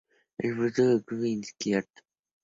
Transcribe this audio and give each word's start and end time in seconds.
El 0.39 0.55
futuro 0.55 0.87
del 0.89 1.03
club 1.05 1.23
es 1.25 1.29
incierto. 1.29 2.01